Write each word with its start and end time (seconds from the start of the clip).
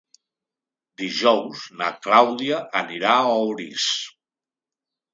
Dijous 1.01 1.67
na 1.83 1.91
Clàudia 2.07 2.65
anirà 2.83 3.15
a 3.29 3.39
Orís. 3.47 3.89